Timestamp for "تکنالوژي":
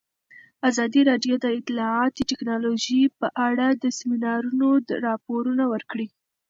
2.31-3.01